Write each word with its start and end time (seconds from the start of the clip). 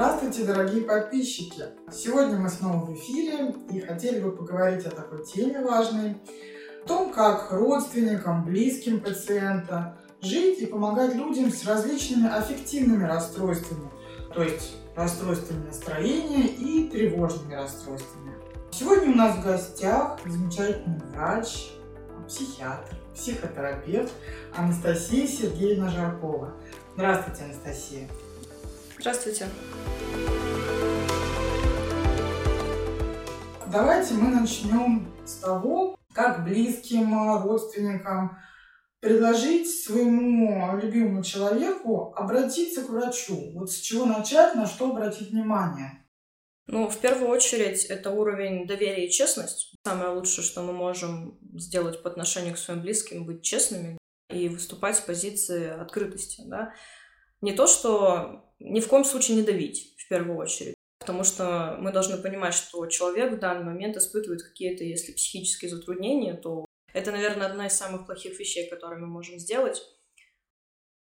Здравствуйте, 0.00 0.44
дорогие 0.44 0.84
подписчики! 0.84 1.62
Сегодня 1.92 2.38
мы 2.38 2.48
снова 2.48 2.86
в 2.86 2.94
эфире 2.94 3.54
и 3.70 3.80
хотели 3.80 4.18
бы 4.18 4.32
поговорить 4.32 4.86
о 4.86 4.90
такой 4.90 5.26
теме 5.26 5.60
важной, 5.60 6.16
о 6.82 6.88
том, 6.88 7.12
как 7.12 7.52
родственникам, 7.52 8.46
близким 8.46 9.00
пациента 9.00 9.98
жить 10.22 10.60
и 10.60 10.64
помогать 10.64 11.14
людям 11.14 11.52
с 11.52 11.66
различными 11.66 12.34
аффективными 12.34 13.04
расстройствами, 13.04 13.90
то 14.32 14.42
есть 14.42 14.74
расстройствами 14.96 15.66
настроения 15.66 16.46
и 16.46 16.88
тревожными 16.88 17.52
расстройствами. 17.52 18.32
Сегодня 18.72 19.12
у 19.12 19.16
нас 19.16 19.36
в 19.36 19.44
гостях 19.44 20.18
замечательный 20.24 20.98
врач, 21.12 21.72
психиатр, 22.26 22.96
психотерапевт 23.14 24.10
Анастасия 24.56 25.26
Сергеевна 25.26 25.90
Жаркова. 25.90 26.54
Здравствуйте, 26.94 27.44
Анастасия. 27.44 28.08
Здравствуйте. 29.00 29.48
Давайте 33.72 34.12
мы 34.12 34.28
начнем 34.28 35.10
с 35.24 35.36
того, 35.36 35.98
как 36.12 36.44
близким, 36.44 37.14
родственникам 37.42 38.36
предложить 39.00 39.70
своему 39.70 40.76
любимому 40.76 41.22
человеку 41.22 42.12
обратиться 42.14 42.82
к 42.82 42.90
врачу. 42.90 43.52
Вот 43.54 43.70
с 43.70 43.76
чего 43.76 44.04
начать, 44.04 44.54
на 44.54 44.66
что 44.66 44.90
обратить 44.90 45.30
внимание? 45.30 46.06
Ну, 46.66 46.90
в 46.90 46.98
первую 46.98 47.30
очередь, 47.30 47.86
это 47.86 48.10
уровень 48.10 48.66
доверия 48.66 49.06
и 49.06 49.10
честность. 49.10 49.74
Самое 49.82 50.10
лучшее, 50.10 50.44
что 50.44 50.62
мы 50.62 50.74
можем 50.74 51.38
сделать 51.54 52.02
по 52.02 52.10
отношению 52.10 52.52
к 52.52 52.58
своим 52.58 52.82
близким, 52.82 53.24
быть 53.24 53.42
честными 53.42 53.96
и 54.28 54.50
выступать 54.50 54.96
с 54.96 55.00
позиции 55.00 55.70
открытости, 55.70 56.42
да. 56.44 56.74
Не 57.40 57.52
то, 57.52 57.66
что 57.66 58.44
ни 58.58 58.80
в 58.80 58.88
коем 58.88 59.04
случае 59.04 59.38
не 59.38 59.42
давить, 59.42 59.94
в 59.98 60.08
первую 60.08 60.36
очередь. 60.38 60.74
Потому 60.98 61.24
что 61.24 61.76
мы 61.80 61.92
должны 61.92 62.18
понимать, 62.18 62.52
что 62.54 62.86
человек 62.86 63.32
в 63.32 63.38
данный 63.38 63.64
момент 63.64 63.96
испытывает 63.96 64.42
какие-то, 64.42 64.84
если 64.84 65.12
психические 65.12 65.70
затруднения, 65.70 66.34
то 66.34 66.66
это, 66.92 67.10
наверное, 67.10 67.46
одна 67.46 67.66
из 67.66 67.72
самых 67.72 68.06
плохих 68.06 68.38
вещей, 68.38 68.68
которые 68.68 69.00
мы 69.00 69.06
можем 69.06 69.38
сделать. 69.38 69.82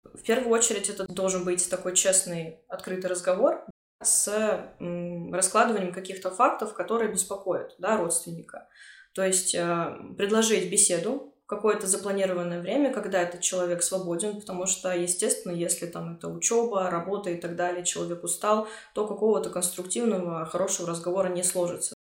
В 0.05 0.23
первую 0.23 0.51
очередь 0.51 0.89
это 0.89 1.07
должен 1.07 1.45
быть 1.45 1.69
такой 1.69 1.97
честный, 1.97 2.61
открытый 2.69 3.11
разговор 3.11 3.67
с 4.01 4.77
раскладыванием 4.79 5.93
каких-то 5.93 6.31
фактов, 6.31 6.75
которые 6.75 7.11
беспокоят 7.11 7.75
да, 7.79 7.97
родственника. 7.97 8.69
То 9.13 9.25
есть 9.25 9.55
э, 9.55 9.97
предложить 10.17 10.71
беседу 10.71 11.35
какое-то 11.49 11.87
запланированное 11.87 12.61
время, 12.61 12.93
когда 12.93 13.23
этот 13.23 13.41
человек 13.41 13.83
свободен, 13.83 14.39
потому 14.39 14.67
что, 14.67 14.95
естественно, 14.95 15.53
если 15.53 15.87
там 15.87 16.17
это 16.17 16.29
учеба, 16.29 16.91
работа 16.91 17.31
и 17.31 17.41
так 17.41 17.57
далее, 17.57 17.87
человек 17.87 18.23
устал, 18.23 18.69
то 18.93 19.07
какого-то 19.07 19.49
конструктивного, 19.49 20.45
хорошего 20.45 20.91
разговора 20.91 21.29
не 21.29 21.43
сложится. 21.43 21.95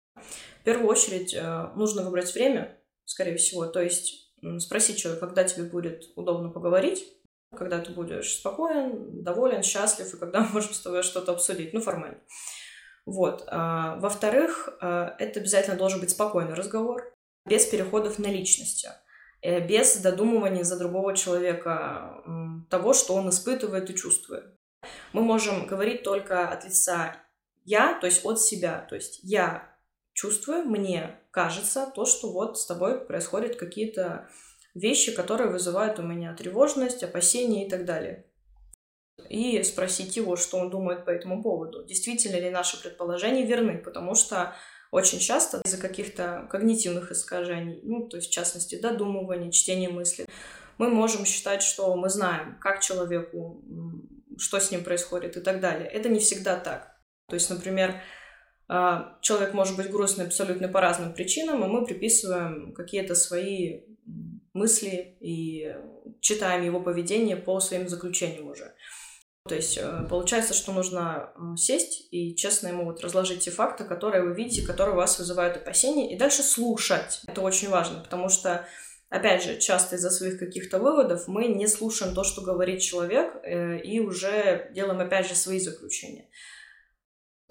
В 0.61 0.64
первую 0.64 0.89
очередь 0.89 1.33
э, 1.33 1.70
нужно 1.77 2.02
выбрать 2.02 2.34
время, 2.34 2.77
скорее 3.05 3.36
всего, 3.36 3.67
то 3.67 3.80
есть 3.80 4.33
спросить 4.58 4.98
человека, 4.98 5.27
когда 5.27 5.44
тебе 5.44 5.62
будет 5.62 6.11
удобно 6.17 6.50
поговорить, 6.50 7.06
когда 7.56 7.78
ты 7.78 7.92
будешь 7.92 8.34
спокоен, 8.34 9.22
доволен, 9.22 9.62
счастлив, 9.62 10.12
и 10.12 10.19
когда 10.19 10.41
мы 10.41 10.48
можем 10.55 10.74
с 10.74 10.80
тобой 10.80 11.05
что-то 11.05 11.30
обсудить, 11.30 11.72
ну, 11.72 11.80
формально. 11.80 12.19
Вот. 13.05 13.44
А, 13.47 13.94
во-вторых, 14.00 14.70
э, 14.80 15.11
это 15.20 15.39
обязательно 15.39 15.77
должен 15.77 16.00
быть 16.00 16.11
спокойный 16.11 16.55
разговор, 16.55 17.14
без 17.47 17.64
переходов 17.67 18.19
на 18.19 18.27
личности. 18.27 18.89
Э, 19.47 19.61
без 19.61 19.98
додумывания 19.98 20.64
за 20.64 20.77
другого 20.77 21.14
человека 21.14 22.20
того, 22.69 22.94
что 22.94 23.14
он 23.14 23.28
испытывает 23.28 23.89
и 23.89 23.94
чувствует. 23.94 24.44
Мы 25.12 25.22
можем 25.22 25.69
говорить 25.69 26.02
только 26.02 26.48
от 26.48 26.64
лица 26.64 27.16
я, 27.64 27.94
то 27.94 28.06
есть 28.06 28.24
от 28.24 28.41
себя. 28.41 28.84
То 28.89 28.96
есть 28.96 29.20
я 29.23 29.73
чувствую, 30.14 30.64
мне 30.64 31.20
кажется 31.30 31.86
то, 31.95 32.07
что 32.07 32.33
вот 32.33 32.58
с 32.58 32.67
тобой 32.67 33.07
происходят 33.07 33.55
какие-то 33.55 34.29
вещи, 34.74 35.14
которые 35.14 35.48
вызывают 35.48 36.01
у 36.01 36.02
меня 36.02 36.34
тревожность, 36.34 37.05
опасения 37.05 37.68
и 37.68 37.70
так 37.70 37.84
далее. 37.84 38.27
И 39.28 39.63
спросить 39.63 40.17
его, 40.17 40.34
что 40.34 40.58
он 40.58 40.70
думает 40.70 41.05
по 41.05 41.11
этому 41.11 41.40
поводу. 41.40 41.84
Действительно 41.84 42.40
ли 42.40 42.51
наши 42.51 42.83
предположения 42.83 43.46
верны, 43.46 43.78
потому 43.78 44.17
что 44.17 44.57
очень 44.91 45.19
часто 45.19 45.61
из-за 45.64 45.79
каких-то 45.79 46.47
когнитивных 46.51 47.13
искажений, 47.13 47.80
ну, 47.83 48.08
то 48.08 48.17
есть, 48.17 48.29
в 48.29 48.33
частности, 48.33 48.80
додумывания, 48.80 49.51
чтения 49.51 49.89
мыслей, 49.89 50.27
мы 50.79 50.89
можем 50.89 51.24
считать, 51.24 51.63
что 51.63 51.95
мы 51.97 52.08
знаем, 52.08 52.58
как 52.61 52.80
человеку, 52.80 53.64
что 54.39 54.61
с 54.61 54.70
ним 54.70 54.85
происходит 54.85 55.36
и 55.36 55.41
так 55.41 55.61
далее. 55.61 55.89
Это 55.89 56.08
не 56.08 56.19
всегда 56.19 56.58
так. 56.58 56.96
То 57.29 57.35
есть, 57.35 57.51
например, 57.51 58.01
а, 58.69 59.19
человек 59.23 59.55
может 59.55 59.77
быть 59.77 59.91
грустный 59.91 60.27
абсолютно 60.27 60.69
по 60.69 60.80
разным 60.80 61.13
причинам, 61.14 61.64
и 61.64 61.69
мы 61.69 61.85
приписываем 61.85 62.75
какие-то 62.75 63.14
свои 63.14 63.83
мысли 64.52 65.17
и 65.20 65.75
читаем 66.20 66.64
его 66.64 66.80
поведение 66.80 67.36
по 67.36 67.61
своим 67.61 67.89
заключениям 67.89 68.48
уже. 68.48 68.75
То 69.48 69.55
есть 69.55 69.79
э, 69.79 70.07
получается, 70.08 70.55
что 70.55 70.73
нужно 70.73 71.33
сесть 71.57 72.08
и 72.11 72.34
честно 72.34 72.68
ему 72.68 72.84
вот 72.84 73.01
разложить 73.01 73.40
те 73.40 73.51
факты, 73.51 73.84
которые 73.84 74.23
вы 74.23 74.34
видите, 74.34 74.67
которые 74.67 74.95
у 74.95 74.98
вас 74.98 75.18
вызывают 75.18 75.57
опасения, 75.57 76.14
и 76.14 76.18
дальше 76.18 76.42
слушать. 76.42 77.20
Это 77.27 77.40
очень 77.40 77.68
важно, 77.68 78.01
потому 78.01 78.29
что, 78.29 78.67
опять 79.08 79.42
же, 79.42 79.58
часто 79.58 79.96
из-за 79.96 80.11
своих 80.11 80.39
каких-то 80.39 80.79
выводов 80.79 81.29
мы 81.29 81.46
не 81.46 81.67
слушаем 81.67 82.14
то, 82.14 82.24
что 82.24 82.42
говорит 82.42 82.80
человек, 82.80 83.34
э, 83.42 83.79
и 83.79 84.01
уже 84.01 84.70
делаем, 84.74 85.01
опять 85.01 85.29
же, 85.29 85.34
свои 85.34 85.58
заключения. 85.58 86.28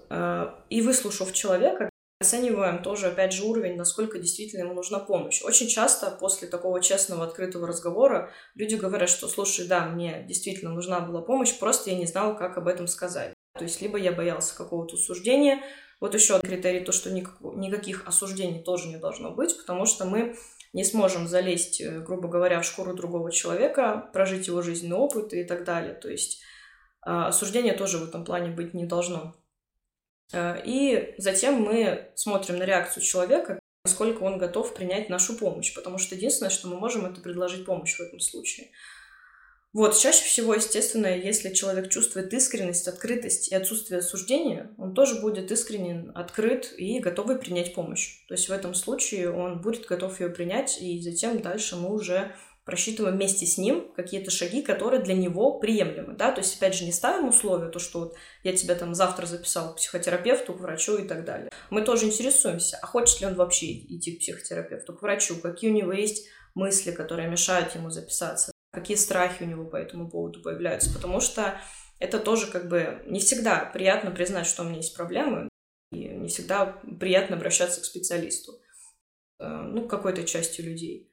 Э, 0.08 0.46
и 0.70 0.82
выслушав 0.82 1.32
человека, 1.32 1.90
Оцениваем 2.18 2.82
тоже, 2.82 3.08
опять 3.08 3.32
же, 3.32 3.44
уровень, 3.44 3.76
насколько 3.76 4.18
действительно 4.18 4.62
ему 4.62 4.72
нужна 4.72 4.98
помощь. 4.98 5.42
Очень 5.42 5.68
часто 5.68 6.10
после 6.10 6.48
такого 6.48 6.80
честного, 6.80 7.24
открытого 7.24 7.66
разговора 7.66 8.32
люди 8.54 8.74
говорят, 8.74 9.10
что, 9.10 9.28
слушай, 9.28 9.66
да, 9.66 9.86
мне 9.86 10.24
действительно 10.26 10.72
нужна 10.72 11.00
была 11.00 11.20
помощь, 11.20 11.58
просто 11.58 11.90
я 11.90 11.96
не 11.96 12.06
знал, 12.06 12.34
как 12.34 12.56
об 12.56 12.68
этом 12.68 12.86
сказать. 12.86 13.34
То 13.58 13.64
есть 13.64 13.82
либо 13.82 13.98
я 13.98 14.12
боялся 14.12 14.56
какого-то 14.56 14.96
осуждения. 14.96 15.62
Вот 16.00 16.14
еще 16.14 16.40
критерий, 16.40 16.80
то, 16.80 16.92
что 16.92 17.10
никак, 17.10 17.38
никаких 17.40 18.06
осуждений 18.06 18.62
тоже 18.62 18.88
не 18.88 18.96
должно 18.96 19.32
быть, 19.32 19.56
потому 19.56 19.84
что 19.84 20.06
мы 20.06 20.36
не 20.72 20.84
сможем 20.84 21.26
залезть, 21.26 21.80
э, 21.80 22.00
грубо 22.00 22.28
говоря, 22.28 22.60
в 22.60 22.64
шкуру 22.64 22.94
другого 22.94 23.30
человека, 23.30 24.10
прожить 24.12 24.46
его 24.46 24.62
жизненный 24.62 24.96
опыт 24.96 25.32
и 25.32 25.44
так 25.44 25.64
далее. 25.64 25.94
То 25.94 26.10
есть 26.10 26.42
а, 27.02 27.28
осуждения 27.28 27.74
тоже 27.74 27.98
в 27.98 28.08
этом 28.08 28.24
плане 28.24 28.50
быть 28.50 28.74
не 28.74 28.84
должно. 28.84 29.34
Э, 30.32 30.60
и 30.64 31.14
затем 31.18 31.62
мы 31.62 32.10
смотрим 32.14 32.58
на 32.58 32.64
реакцию 32.64 33.02
человека, 33.02 33.58
насколько 33.84 34.22
он 34.22 34.38
готов 34.38 34.74
принять 34.74 35.08
нашу 35.08 35.36
помощь, 35.36 35.74
потому 35.74 35.98
что 35.98 36.14
единственное, 36.14 36.50
что 36.50 36.68
мы 36.68 36.76
можем, 36.76 37.06
это 37.06 37.20
предложить 37.20 37.64
помощь 37.64 37.96
в 37.96 38.00
этом 38.00 38.20
случае. 38.20 38.70
Вот, 39.72 39.94
чаще 39.98 40.24
всего, 40.24 40.54
естественно, 40.54 41.06
если 41.06 41.52
человек 41.52 41.90
чувствует 41.90 42.32
искренность, 42.32 42.88
открытость 42.88 43.52
и 43.52 43.54
отсутствие 43.54 43.98
осуждения, 43.98 44.74
он 44.78 44.94
тоже 44.94 45.20
будет 45.20 45.52
искренен, 45.52 46.12
открыт 46.14 46.72
и 46.78 46.98
готовый 46.98 47.38
принять 47.38 47.74
помощь. 47.74 48.24
То 48.26 48.32
есть 48.32 48.48
в 48.48 48.52
этом 48.52 48.74
случае 48.74 49.30
он 49.30 49.60
будет 49.60 49.84
готов 49.84 50.18
ее 50.18 50.30
принять, 50.30 50.80
и 50.80 51.02
затем 51.02 51.42
дальше 51.42 51.76
мы 51.76 51.92
уже 51.92 52.34
просчитываем 52.66 53.14
вместе 53.14 53.46
с 53.46 53.58
ним 53.58 53.92
какие-то 53.94 54.32
шаги, 54.32 54.60
которые 54.60 55.00
для 55.00 55.14
него 55.14 55.58
приемлемы, 55.60 56.14
да, 56.14 56.32
то 56.32 56.40
есть, 56.40 56.56
опять 56.56 56.74
же, 56.74 56.84
не 56.84 56.92
ставим 56.92 57.28
условия, 57.28 57.70
то, 57.70 57.78
что 57.78 58.00
вот 58.00 58.16
я 58.42 58.54
тебя 58.54 58.74
там 58.74 58.92
завтра 58.94 59.24
записал 59.24 59.72
к 59.72 59.76
психотерапевту, 59.76 60.52
к 60.52 60.60
врачу 60.60 60.98
и 60.98 61.06
так 61.06 61.24
далее. 61.24 61.48
Мы 61.70 61.82
тоже 61.82 62.06
интересуемся, 62.06 62.78
а 62.82 62.86
хочет 62.86 63.20
ли 63.20 63.28
он 63.28 63.34
вообще 63.34 63.72
идти 63.72 64.16
к 64.16 64.18
психотерапевту, 64.18 64.94
к 64.94 65.02
врачу, 65.02 65.36
какие 65.36 65.70
у 65.70 65.74
него 65.74 65.92
есть 65.92 66.28
мысли, 66.56 66.90
которые 66.90 67.28
мешают 67.28 67.72
ему 67.76 67.90
записаться, 67.90 68.50
какие 68.72 68.96
страхи 68.96 69.44
у 69.44 69.46
него 69.46 69.64
по 69.64 69.76
этому 69.76 70.10
поводу 70.10 70.42
появляются, 70.42 70.92
потому 70.92 71.20
что 71.20 71.60
это 72.00 72.18
тоже 72.18 72.50
как 72.50 72.68
бы 72.68 73.00
не 73.06 73.20
всегда 73.20 73.64
приятно 73.72 74.10
признать, 74.10 74.46
что 74.46 74.62
у 74.62 74.66
меня 74.66 74.78
есть 74.78 74.96
проблемы, 74.96 75.48
и 75.92 76.08
не 76.08 76.26
всегда 76.26 76.66
приятно 76.98 77.36
обращаться 77.36 77.80
к 77.80 77.84
специалисту, 77.84 78.60
э, 79.38 79.46
ну, 79.46 79.86
какой-то 79.86 80.24
части 80.24 80.60
людей. 80.60 81.12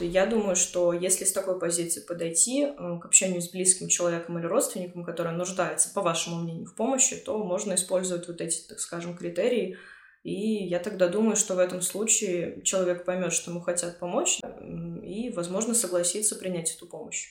Я 0.00 0.24
думаю, 0.24 0.56
что 0.56 0.94
если 0.94 1.24
с 1.24 1.32
такой 1.32 1.58
позиции 1.58 2.00
подойти 2.00 2.64
э, 2.64 2.98
к 2.98 3.04
общению 3.04 3.42
с 3.42 3.50
близким 3.50 3.88
человеком 3.88 4.38
или 4.38 4.46
родственником, 4.46 5.04
который 5.04 5.32
нуждается, 5.32 5.92
по 5.92 6.00
вашему 6.00 6.40
мнению, 6.40 6.66
в 6.66 6.74
помощи, 6.74 7.16
то 7.16 7.36
можно 7.44 7.74
использовать 7.74 8.26
вот 8.26 8.40
эти, 8.40 8.66
так 8.66 8.80
скажем, 8.80 9.14
критерии. 9.14 9.76
И 10.22 10.64
я 10.64 10.78
тогда 10.78 11.08
думаю, 11.08 11.36
что 11.36 11.54
в 11.54 11.58
этом 11.58 11.82
случае 11.82 12.62
человек 12.62 13.04
поймет, 13.04 13.34
что 13.34 13.50
ему 13.50 13.60
хотят 13.60 13.98
помочь, 13.98 14.40
и, 15.02 15.30
возможно, 15.36 15.74
согласится 15.74 16.36
принять 16.36 16.74
эту 16.74 16.86
помощь. 16.86 17.28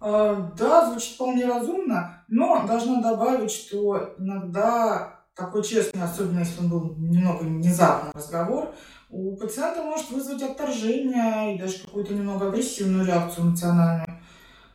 А, 0.00 0.52
да, 0.56 0.90
звучит 0.90 1.14
вполне 1.14 1.46
разумно, 1.46 2.24
но 2.28 2.66
должна 2.68 3.00
добавить, 3.00 3.50
что 3.50 4.14
иногда 4.18 5.13
такой 5.34 5.62
честный, 5.64 6.02
особенно 6.02 6.40
если 6.40 6.60
он 6.60 6.68
был 6.68 6.94
немного 6.96 7.42
внезапный 7.42 8.12
разговор, 8.12 8.74
у 9.10 9.36
пациента 9.36 9.82
может 9.82 10.10
вызвать 10.10 10.42
отторжение 10.42 11.54
и 11.54 11.58
даже 11.58 11.78
какую-то 11.84 12.14
немного 12.14 12.48
агрессивную 12.48 13.06
реакцию 13.06 13.48
эмоциональную. 13.48 14.20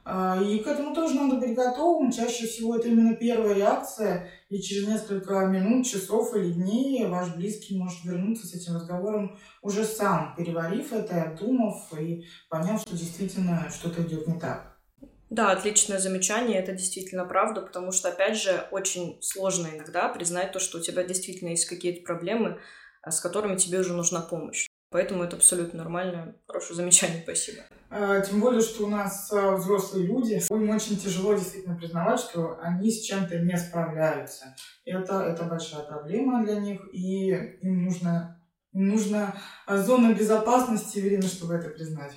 А, 0.06 0.41
и 0.41 0.59
к 0.59 0.67
этому 0.67 0.95
тоже 0.95 1.13
надо 1.15 1.35
быть 1.35 1.53
готовым. 1.53 2.11
Чаще 2.11 2.47
всего 2.47 2.75
это 2.75 2.88
именно 2.88 3.15
первая 3.15 3.53
реакция, 3.53 4.27
и 4.50 4.59
через 4.59 4.88
несколько 4.88 5.45
минут, 5.45 5.85
часов 5.85 6.35
или 6.35 6.51
дней 6.51 7.06
ваш 7.06 7.35
близкий 7.35 7.77
может 7.77 8.03
вернуться 8.03 8.47
с 8.47 8.56
этим 8.56 8.75
разговором 8.75 9.38
уже 9.61 9.83
сам, 9.83 10.33
переварив 10.35 10.94
это, 10.94 11.23
обдумав 11.23 11.94
и 12.00 12.25
поняв, 12.50 12.81
что 12.81 12.97
действительно 12.97 13.69
что-то 13.69 14.01
идет 14.01 14.27
не 14.27 14.39
так. 14.39 14.69
Да, 15.30 15.52
отличное 15.52 16.00
замечание, 16.00 16.60
это 16.60 16.72
действительно 16.72 17.24
правда, 17.24 17.62
потому 17.62 17.92
что, 17.92 18.10
опять 18.10 18.36
же, 18.36 18.68
очень 18.72 19.20
сложно 19.22 19.68
иногда 19.68 20.10
признать 20.10 20.52
то, 20.52 20.60
что 20.60 20.80
у 20.80 20.81
тебя 20.81 21.04
действительно 21.04 21.50
есть 21.50 21.66
какие-то 21.66 22.04
проблемы, 22.04 22.60
а, 23.04 23.12
с 23.12 23.22
которыми 23.22 23.56
тебе 23.56 23.80
уже 23.80 23.94
нужна 23.94 24.22
помощь. 24.22 24.66
Поэтому 24.92 25.24
это 25.24 25.36
абсолютно 25.36 25.84
нормально. 25.84 26.36
Хорошее 26.48 26.78
замечание, 26.78 27.22
спасибо. 27.24 27.60
А, 27.92 28.20
тем 28.22 28.40
более, 28.40 28.62
что 28.62 28.86
у 28.86 28.90
нас 28.90 29.31
а, 29.31 29.56
взрослые 29.56 30.08
люди, 30.08 30.42
им 30.50 30.70
очень 30.72 30.98
тяжело 30.98 31.36
действительно 31.36 31.76
признавать, 31.76 32.20
что 32.20 32.58
они 32.62 32.90
с 32.90 33.02
чем-то 33.02 33.38
не 33.38 33.56
справляются. 33.56 34.56
Это, 34.84 35.22
это 35.22 35.44
большая 35.44 35.84
проблема 35.84 36.44
для 36.44 36.60
них, 36.60 36.81
и 36.92 37.30
им 37.62 37.86
нужно, 37.86 38.44
им 38.74 38.90
нужна 38.90 39.36
зона 39.68 40.12
безопасности, 40.16 40.98
Ирина, 40.98 41.28
чтобы 41.28 41.54
это 41.54 41.70
признать. 41.70 42.14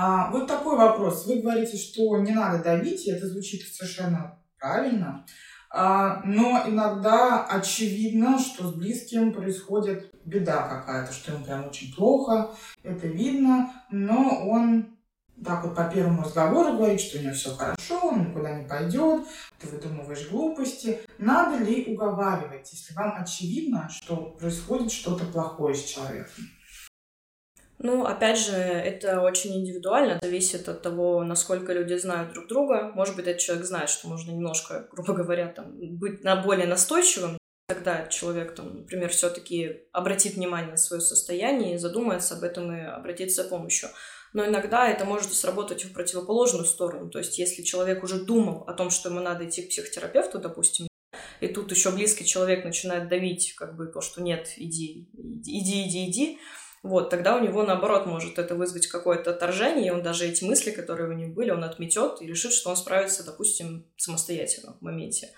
А, 0.00 0.30
вот 0.30 0.46
такой 0.46 0.76
вопрос. 0.76 1.26
Вы 1.26 1.40
говорите, 1.40 1.76
что 1.76 2.18
не 2.18 2.30
надо 2.30 2.62
давить, 2.62 3.04
и 3.06 3.10
это 3.10 3.26
звучит 3.26 3.62
совершенно 3.62 4.38
правильно. 4.56 5.26
А, 5.70 6.22
но 6.24 6.62
иногда 6.68 7.44
очевидно, 7.44 8.38
что 8.38 8.68
с 8.68 8.74
близким 8.74 9.32
происходит 9.32 10.14
беда 10.24 10.68
какая-то, 10.68 11.12
что 11.12 11.32
ему 11.32 11.44
прям 11.44 11.66
очень 11.66 11.92
плохо, 11.92 12.50
это 12.84 13.08
видно, 13.08 13.72
но 13.90 14.48
он 14.48 14.96
так 15.44 15.64
вот 15.64 15.74
по 15.74 15.84
первому 15.84 16.22
разговору 16.22 16.76
говорит, 16.76 17.00
что 17.00 17.18
у 17.18 17.22
него 17.22 17.34
все 17.34 17.56
хорошо, 17.56 17.98
он 18.00 18.28
никуда 18.28 18.54
не 18.54 18.68
пойдет, 18.68 19.26
ты 19.58 19.66
выдумываешь 19.66 20.28
глупости. 20.28 21.00
Надо 21.18 21.56
ли 21.64 21.92
уговаривать, 21.92 22.72
если 22.72 22.94
вам 22.94 23.20
очевидно, 23.20 23.88
что 23.90 24.36
происходит 24.38 24.92
что-то 24.92 25.24
плохое 25.24 25.74
с 25.74 25.82
человеком? 25.82 26.44
Ну, 27.80 28.04
опять 28.04 28.38
же, 28.38 28.52
это 28.54 29.20
очень 29.20 29.60
индивидуально, 29.60 30.18
зависит 30.20 30.68
от 30.68 30.82
того, 30.82 31.22
насколько 31.22 31.72
люди 31.72 31.94
знают 31.94 32.32
друг 32.32 32.48
друга. 32.48 32.90
Может 32.94 33.14
быть, 33.14 33.26
этот 33.26 33.40
человек 33.40 33.66
знает, 33.66 33.88
что 33.88 34.08
можно 34.08 34.32
немножко, 34.32 34.88
грубо 34.92 35.14
говоря, 35.14 35.48
там, 35.48 35.76
быть 35.98 36.24
на 36.24 36.36
более 36.36 36.66
настойчивым. 36.66 37.38
Тогда 37.68 38.06
человек, 38.06 38.54
там, 38.54 38.78
например, 38.78 39.10
все-таки 39.10 39.82
обратит 39.92 40.34
внимание 40.34 40.70
на 40.70 40.76
свое 40.76 41.02
состояние, 41.02 41.78
задумается 41.78 42.34
об 42.34 42.42
этом 42.42 42.74
и 42.74 42.80
обратится 42.80 43.42
за 43.42 43.48
помощью. 43.48 43.90
Но 44.32 44.44
иногда 44.44 44.88
это 44.88 45.04
может 45.04 45.32
сработать 45.32 45.84
в 45.84 45.92
противоположную 45.92 46.64
сторону. 46.64 47.10
То 47.10 47.18
есть, 47.18 47.38
если 47.38 47.62
человек 47.62 48.02
уже 48.02 48.24
думал 48.24 48.64
о 48.66 48.72
том, 48.72 48.90
что 48.90 49.10
ему 49.10 49.20
надо 49.20 49.46
идти 49.46 49.62
к 49.62 49.68
психотерапевту, 49.68 50.38
допустим, 50.38 50.88
и 51.40 51.48
тут 51.48 51.70
еще 51.70 51.92
близкий 51.92 52.24
человек 52.24 52.64
начинает 52.64 53.08
давить, 53.08 53.54
как 53.54 53.76
бы 53.76 53.86
то, 53.86 54.00
что 54.00 54.22
нет, 54.22 54.48
иди, 54.56 55.08
иди, 55.12 55.60
иди, 55.60 55.88
иди, 55.88 56.10
иди 56.10 56.38
вот, 56.82 57.10
тогда 57.10 57.36
у 57.36 57.40
него, 57.40 57.62
наоборот, 57.62 58.06
может 58.06 58.38
это 58.38 58.54
вызвать 58.54 58.86
какое-то 58.86 59.30
отторжение, 59.30 59.88
и 59.88 59.90
он 59.90 60.02
даже 60.02 60.26
эти 60.26 60.44
мысли, 60.44 60.70
которые 60.70 61.10
у 61.10 61.12
него 61.12 61.32
были, 61.32 61.50
он 61.50 61.64
отметет 61.64 62.20
и 62.22 62.26
решит, 62.26 62.52
что 62.52 62.70
он 62.70 62.76
справится, 62.76 63.24
допустим, 63.24 63.86
самостоятельно 63.96 64.76
в 64.78 64.82
моменте. 64.82 65.30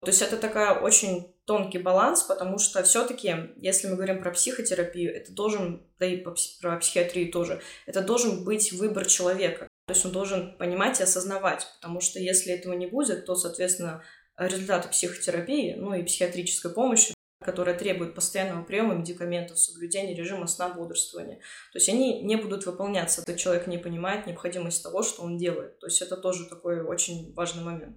То 0.00 0.08
есть 0.08 0.22
это 0.22 0.36
такая 0.36 0.78
очень 0.78 1.34
тонкий 1.46 1.78
баланс, 1.78 2.22
потому 2.22 2.58
что 2.58 2.82
все-таки, 2.82 3.34
если 3.56 3.88
мы 3.88 3.96
говорим 3.96 4.20
про 4.20 4.30
психотерапию, 4.30 5.14
это 5.14 5.32
должен, 5.32 5.86
да 5.98 6.06
и 6.06 6.18
про 6.18 6.32
психиатрию 6.78 7.32
тоже, 7.32 7.62
это 7.86 8.02
должен 8.02 8.44
быть 8.44 8.72
выбор 8.72 9.06
человека. 9.06 9.68
То 9.86 9.94
есть 9.94 10.04
он 10.04 10.12
должен 10.12 10.56
понимать 10.58 11.00
и 11.00 11.04
осознавать, 11.04 11.66
потому 11.80 12.00
что 12.00 12.18
если 12.18 12.52
этого 12.52 12.74
не 12.74 12.86
будет, 12.86 13.24
то, 13.24 13.34
соответственно, 13.34 14.02
результаты 14.36 14.88
психотерапии, 14.88 15.74
ну 15.74 15.94
и 15.94 16.02
психиатрической 16.02 16.72
помощи 16.72 17.15
которые 17.46 17.78
требуют 17.78 18.14
постоянного 18.14 18.64
приема 18.64 18.94
медикаментов, 18.94 19.58
соблюдения 19.58 20.14
режима 20.14 20.46
сна, 20.46 20.68
бодрствования. 20.68 21.36
То 21.72 21.78
есть 21.78 21.88
они 21.88 22.22
не 22.22 22.36
будут 22.36 22.66
выполняться, 22.66 23.22
если 23.26 23.40
человек 23.40 23.66
не 23.66 23.78
понимает 23.78 24.26
необходимость 24.26 24.82
того, 24.82 25.02
что 25.02 25.22
он 25.22 25.38
делает. 25.38 25.78
То 25.78 25.86
есть 25.86 26.02
это 26.02 26.16
тоже 26.16 26.46
такой 26.48 26.82
очень 26.82 27.32
важный 27.34 27.62
момент. 27.64 27.96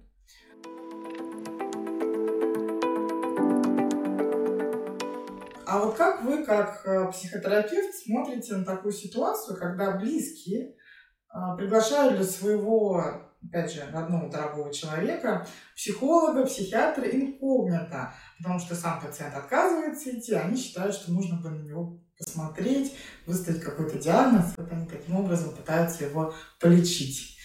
А 5.66 5.78
вот 5.78 5.96
как 5.96 6.22
вы, 6.22 6.44
как 6.44 6.84
э, 6.84 7.12
психотерапевт, 7.12 7.94
смотрите 7.94 8.56
на 8.56 8.64
такую 8.64 8.92
ситуацию, 8.92 9.56
когда 9.56 9.92
близкие 9.92 10.70
э, 10.70 11.56
приглашают 11.56 12.16
для 12.16 12.24
своего 12.24 13.30
опять 13.46 13.72
же, 13.72 13.88
родного 13.92 14.30
дорогого 14.30 14.72
человека, 14.72 15.46
психолога, 15.74 16.44
психиатра 16.46 17.04
инкогнито, 17.04 18.12
потому 18.42 18.58
что 18.58 18.74
сам 18.74 19.00
пациент 19.00 19.34
отказывается 19.34 20.10
идти, 20.10 20.34
они 20.34 20.56
считают, 20.56 20.94
что 20.94 21.12
нужно 21.12 21.36
бы 21.40 21.50
на 21.50 21.62
него 21.62 22.00
посмотреть, 22.16 22.94
выставить 23.26 23.62
какой-то 23.62 23.98
диагноз, 23.98 24.54
вот 24.56 24.70
они 24.70 24.86
таким 24.86 25.16
образом 25.16 25.54
пытаются 25.54 26.04
его 26.04 26.34
полечить. 26.58 27.36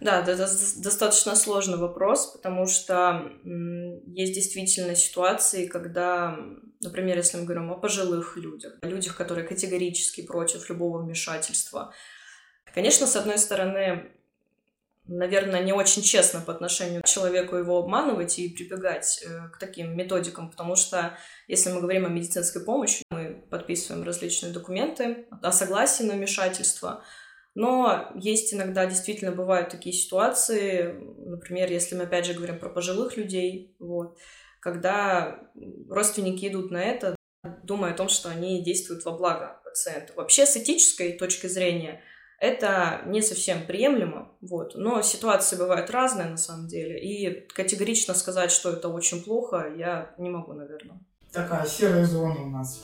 Да, 0.00 0.22
это 0.22 0.36
достаточно 0.36 1.36
сложный 1.36 1.76
вопрос, 1.76 2.28
потому 2.28 2.66
что 2.66 3.30
есть 4.06 4.34
действительно 4.34 4.94
ситуации, 4.94 5.66
когда, 5.66 6.38
например, 6.80 7.18
если 7.18 7.36
мы 7.36 7.44
говорим 7.44 7.70
о 7.70 7.78
пожилых 7.78 8.38
людях, 8.38 8.78
о 8.80 8.86
людях, 8.86 9.16
которые 9.16 9.46
категорически 9.46 10.22
против 10.22 10.70
любого 10.70 11.02
вмешательства, 11.02 11.92
Конечно, 12.74 13.06
с 13.06 13.16
одной 13.16 13.38
стороны, 13.38 14.12
наверное, 15.06 15.62
не 15.62 15.72
очень 15.72 16.02
честно 16.02 16.40
по 16.40 16.52
отношению 16.52 17.02
к 17.02 17.06
человеку 17.06 17.56
его 17.56 17.78
обманывать 17.78 18.38
и 18.38 18.48
прибегать 18.48 19.22
э, 19.24 19.48
к 19.52 19.58
таким 19.58 19.96
методикам, 19.96 20.50
потому 20.50 20.76
что 20.76 21.16
если 21.48 21.70
мы 21.70 21.80
говорим 21.80 22.06
о 22.06 22.08
медицинской 22.08 22.64
помощи, 22.64 23.02
мы 23.10 23.46
подписываем 23.50 24.04
различные 24.04 24.52
документы 24.52 25.26
о 25.42 25.52
согласии 25.52 26.04
на 26.04 26.14
вмешательство, 26.14 27.02
но 27.54 28.12
есть 28.14 28.54
иногда 28.54 28.86
действительно 28.86 29.32
бывают 29.32 29.70
такие 29.70 29.92
ситуации, 29.92 30.94
например, 31.26 31.70
если 31.70 31.96
мы 31.96 32.04
опять 32.04 32.26
же 32.26 32.34
говорим 32.34 32.58
про 32.58 32.68
пожилых 32.68 33.16
людей, 33.16 33.74
вот, 33.80 34.16
когда 34.60 35.40
родственники 35.88 36.46
идут 36.46 36.70
на 36.70 36.82
это, 36.82 37.16
думая 37.64 37.92
о 37.92 37.96
том, 37.96 38.08
что 38.08 38.28
они 38.28 38.62
действуют 38.62 39.04
во 39.04 39.12
благо 39.12 39.60
пациента. 39.64 40.12
Вообще, 40.14 40.46
с 40.46 40.56
этической 40.56 41.12
точки 41.12 41.46
зрения, 41.46 42.02
это 42.40 43.02
не 43.04 43.20
совсем 43.20 43.66
приемлемо, 43.66 44.32
вот. 44.40 44.74
Но 44.74 45.02
ситуации 45.02 45.56
бывают 45.56 45.90
разные 45.90 46.28
на 46.28 46.38
самом 46.38 46.66
деле, 46.66 46.98
и 46.98 47.46
категорично 47.48 48.14
сказать, 48.14 48.50
что 48.50 48.70
это 48.70 48.88
очень 48.88 49.22
плохо, 49.22 49.72
я 49.76 50.14
не 50.18 50.30
могу, 50.30 50.54
наверное. 50.54 50.98
Такая 51.32 51.66
серая 51.66 52.04
зона 52.06 52.42
у 52.42 52.48
нас. 52.48 52.82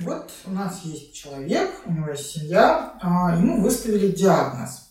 Вот 0.00 0.32
у 0.46 0.50
нас 0.50 0.82
есть 0.82 1.14
человек, 1.14 1.70
у 1.86 1.92
него 1.92 2.10
есть 2.10 2.30
семья, 2.30 2.98
а, 3.00 3.36
ему 3.36 3.62
выставили 3.62 4.08
диагноз. 4.08 4.90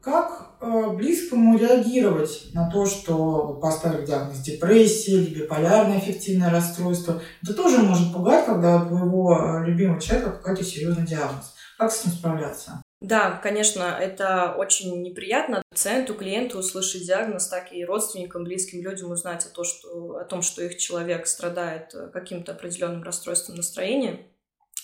Как 0.00 0.45
близкому 0.60 1.58
реагировать 1.58 2.46
на 2.52 2.70
то, 2.70 2.86
что 2.86 3.58
поставили 3.60 4.06
диагноз 4.06 4.38
депрессии 4.38 5.12
или 5.14 5.42
биполярное 5.42 5.98
аффективное 5.98 6.50
расстройство. 6.50 7.20
Это 7.42 7.54
тоже 7.54 7.78
может 7.78 8.12
пугать, 8.12 8.46
когда 8.46 8.82
у 8.82 8.88
твоего 8.88 9.36
э, 9.36 9.66
любимого 9.66 10.00
человека 10.00 10.32
какой-то 10.32 10.64
серьезный 10.64 11.06
диагноз. 11.06 11.54
Как 11.78 11.92
с 11.92 12.02
этим 12.02 12.12
справляться? 12.12 12.82
Да, 13.02 13.32
конечно, 13.42 13.82
это 13.82 14.54
очень 14.56 15.02
неприятно 15.02 15.62
пациенту, 15.70 16.14
клиенту 16.14 16.58
услышать 16.58 17.06
диагноз, 17.06 17.48
так 17.48 17.70
и 17.72 17.84
родственникам, 17.84 18.44
близким 18.44 18.82
людям 18.82 19.10
узнать 19.10 19.44
о, 19.44 19.50
том, 19.50 19.64
что, 19.64 20.16
о 20.16 20.24
том, 20.24 20.40
что 20.40 20.64
их 20.64 20.78
человек 20.78 21.26
страдает 21.26 21.94
э, 21.94 22.08
каким-то 22.12 22.52
определенным 22.52 23.02
расстройством 23.02 23.56
настроения. 23.56 24.26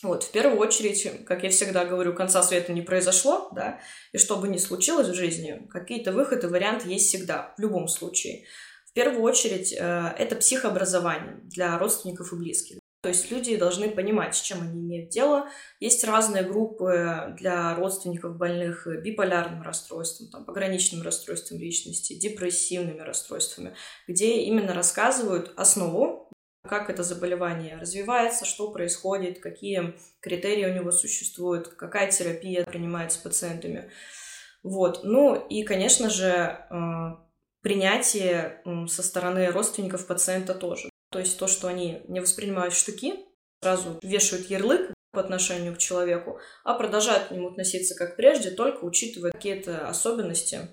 Вот, 0.03 0.25
в 0.25 0.33
первую 0.33 0.59
очередь, 0.59 1.25
как 1.25 1.45
я 1.45 1.51
всегда 1.51 1.85
говорю, 1.85 2.13
конца 2.13 2.43
света 2.43 2.73
не 2.73 2.83
произошло, 2.83 3.51
да, 3.55 3.81
и 4.13 4.19
что 4.19 4.37
бы 4.37 4.49
ни 4.49 4.59
случилось 4.59 5.09
в 5.09 5.15
жизни, 5.15 5.67
какие-то 5.71 6.11
выходы, 6.13 6.49
варианты 6.49 6.89
есть 6.89 7.07
всегда, 7.07 7.55
в 7.57 7.61
любом 7.61 7.87
случае. 7.87 8.45
В 8.85 8.93
первую 8.93 9.23
очередь, 9.23 9.73
э, 9.73 10.13
это 10.19 10.37
психообразование 10.37 11.41
для 11.45 11.79
родственников 11.79 12.33
и 12.33 12.37
близких. 12.37 12.79
То 13.01 13.09
есть 13.09 13.31
люди 13.31 13.57
должны 13.57 13.91
понимать, 13.91 14.37
с 14.37 14.41
чем 14.41 14.63
они 14.63 14.81
имеют 14.81 15.11
дело. 15.11 15.49
Есть 15.81 16.05
разные 16.05 16.45
группы 16.45 17.35
для 17.39 17.75
родственников 17.75 18.37
больных 18.37 18.87
биполярным 19.03 19.63
расстройством, 19.63 20.29
там, 20.29 20.45
пограничным 20.45 21.03
расстройством 21.03 21.59
личности, 21.59 22.13
депрессивными 22.13 23.01
расстройствами, 23.01 23.75
где 24.07 24.43
именно 24.43 24.73
рассказывают 24.73 25.53
основу 25.57 26.32
как 26.69 26.91
это 26.91 27.03
заболевание 27.03 27.77
развивается, 27.77 28.45
что 28.45 28.71
происходит, 28.71 29.41
какие 29.41 29.95
критерии 30.21 30.67
у 30.67 30.75
него 30.75 30.93
существуют, 30.93 31.69
какая 31.69 32.11
терапия 32.11 32.65
принимается 32.65 33.21
пациентами. 33.21 33.91
Вот. 34.63 35.01
Ну 35.03 35.35
и, 35.35 35.65
конечно 35.65 36.09
же, 36.09 36.27
э, 36.27 36.77
принятие 37.63 38.63
со 38.89 39.03
стороны 39.03 39.51
родственников 39.51 40.07
пациента 40.07 40.55
тоже. 40.55 40.89
То 41.11 41.19
есть 41.19 41.39
то, 41.39 41.47
что 41.47 41.69
они 41.69 42.03
не 42.09 42.21
воспринимают 42.21 42.75
штуки, 42.75 43.15
сразу 43.61 43.99
вешают 44.03 44.49
ярлык 44.49 44.93
по 45.13 45.21
отношению 45.21 45.75
к 45.75 45.79
человеку, 45.79 46.41
а 46.65 46.75
продолжают 46.75 47.25
к 47.25 47.31
нему 47.33 47.49
относиться 47.49 47.95
как 47.95 48.17
прежде, 48.17 48.51
только 48.51 48.85
учитывая 48.85 49.33
какие-то 49.33 49.87
особенности, 49.89 50.69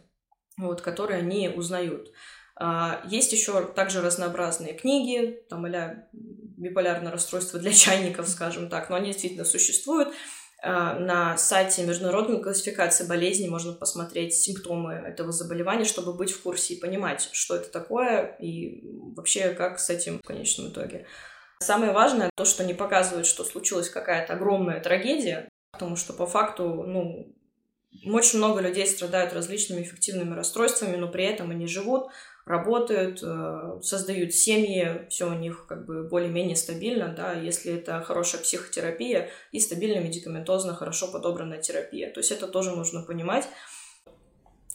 вот, 0.58 0.82
которые 0.82 1.20
они 1.20 1.50
узнают. 1.50 2.10
А, 2.60 3.02
есть 3.06 3.32
еще 3.32 3.66
также 3.68 4.02
разнообразные 4.02 4.74
книги, 4.74 5.42
там, 5.50 5.64
а 5.66 6.04
биполярное 6.12 7.12
расстройство 7.12 7.58
для 7.58 7.72
чайников, 7.72 8.28
скажем 8.28 8.70
так, 8.70 8.90
но 8.90 8.98
они 8.98 9.08
действительно 9.08 9.46
существуют. 9.46 10.10
А, 10.62 11.00
на 11.00 11.38
сайте 11.38 11.86
Международной 11.86 12.44
классификации 12.44 13.08
болезней 13.08 13.48
можно 13.48 13.72
посмотреть 13.72 14.34
симптомы 14.34 14.94
этого 14.94 15.32
заболевания, 15.32 15.86
чтобы 15.86 16.14
быть 16.14 16.32
в 16.32 16.42
курсе 16.42 16.74
и 16.74 16.80
понимать, 16.80 17.30
что 17.32 17.56
это 17.56 17.72
такое 17.72 18.36
и 18.42 18.84
вообще 19.16 19.54
как 19.54 19.80
с 19.80 19.90
этим 19.90 20.20
в 20.20 20.28
конечном 20.28 20.72
итоге. 20.72 21.06
Самое 21.62 21.94
важное 21.94 22.30
то, 22.36 22.44
что 22.44 22.66
не 22.66 22.74
показывает, 22.74 23.26
что 23.26 23.46
случилась 23.46 23.90
какая-то 23.90 24.34
огромная 24.34 24.82
трагедия, 24.82 25.48
потому 25.72 25.96
что 25.96 26.12
по 26.12 26.26
факту, 26.26 26.84
ну, 26.86 27.34
очень 28.06 28.38
много 28.38 28.62
людей 28.62 28.86
страдают 28.86 29.34
различными 29.34 29.82
эффективными 29.82 30.36
расстройствами, 30.36 30.96
но 30.96 31.08
при 31.08 31.26
этом 31.26 31.52
они 31.52 31.68
живут, 31.68 32.10
работают, 32.46 33.20
э, 33.22 33.80
создают 33.82 34.34
семьи, 34.34 35.08
все 35.10 35.30
у 35.30 35.34
них 35.34 35.66
как 35.68 35.86
бы 35.86 36.08
более-менее 36.08 36.56
стабильно, 36.56 37.14
да, 37.16 37.34
если 37.34 37.74
это 37.74 38.02
хорошая 38.02 38.42
психотерапия 38.42 39.30
и 39.52 39.60
стабильная 39.60 40.02
медикаментозно 40.02 40.76
хорошо 40.76 41.12
подобранная 41.12 41.62
терапия. 41.62 42.12
То 42.12 42.20
есть 42.20 42.32
это 42.32 42.48
тоже 42.48 42.72
нужно 42.72 43.04
понимать. 43.04 43.48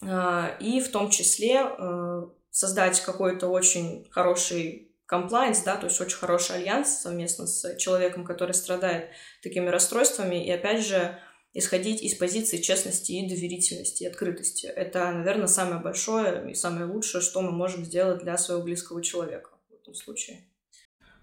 А, 0.03 0.57
и 0.61 0.81
в 0.81 0.91
том 0.91 1.11
числе 1.11 1.67
э, 1.67 2.23
создать 2.51 3.01
какой-то 3.01 3.49
очень 3.49 4.07
хороший 4.11 4.91
комплайнс, 5.07 5.63
да, 5.63 5.77
то 5.77 5.87
есть 5.87 6.01
очень 6.01 6.17
хороший 6.17 6.57
альянс 6.57 7.01
совместно 7.01 7.47
с 7.47 7.77
человеком, 7.77 8.25
который 8.25 8.53
страдает 8.53 9.11
такими 9.43 9.69
расстройствами, 9.69 10.45
и 10.45 10.51
опять 10.51 10.85
же 10.85 11.19
исходить 11.55 12.03
из 12.03 12.15
позиции 12.15 12.59
честности 12.59 13.13
и 13.13 13.29
доверительности, 13.29 14.03
и 14.03 14.07
открытости. 14.07 14.67
Это, 14.67 15.11
наверное, 15.13 15.47
самое 15.47 15.81
большое 15.81 16.51
и 16.51 16.55
самое 16.55 16.87
лучшее, 16.87 17.23
что 17.23 17.41
мы 17.41 17.53
можем 17.53 17.85
сделать 17.85 18.23
для 18.23 18.37
своего 18.37 18.63
близкого 18.63 19.03
человека 19.03 19.51
в 19.71 19.75
этом 19.75 19.95
случае. 19.95 20.45